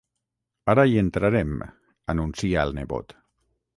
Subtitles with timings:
[0.73, 1.53] Ara hi entrarem,
[2.15, 3.15] anuncia el nebot.